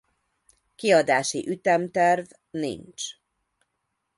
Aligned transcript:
Kiadási 0.75 1.47
ütemterv 1.49 2.27
nincs. 2.51 3.03